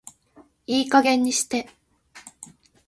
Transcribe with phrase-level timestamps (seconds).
[0.65, 1.69] いい加減にして